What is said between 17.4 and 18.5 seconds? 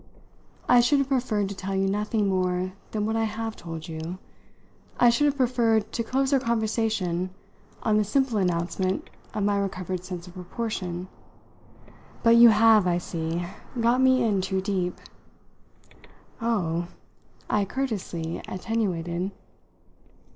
I courteously